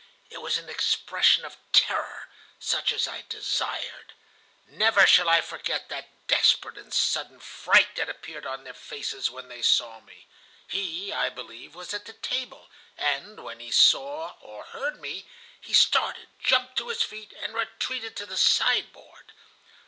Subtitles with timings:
[0.31, 2.27] It was an expression of terror,
[2.59, 4.13] such as I desired.
[4.65, 9.47] Never shall I forget that desperate and sudden fright that appeared on their faces when
[9.47, 10.25] they saw me.
[10.67, 12.67] He, I believe, was at the table,
[12.97, 15.27] and, when he saw or heard me,
[15.61, 19.33] he started, jumped to his feet, and retreated to the sideboard.